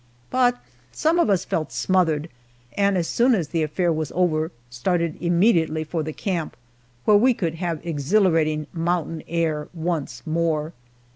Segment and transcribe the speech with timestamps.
[0.31, 0.57] But
[0.91, 2.27] some of us felt smothered,
[2.75, 6.57] and as soon as the affair was over, started immediately for the camp,
[7.05, 10.73] where we could have exhilarating mountain air once more.